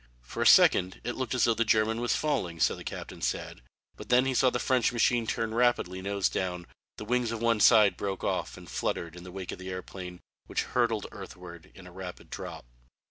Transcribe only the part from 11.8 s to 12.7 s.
a rapid drop.